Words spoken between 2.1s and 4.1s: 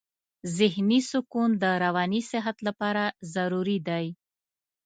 صحت لپاره ضروري دی.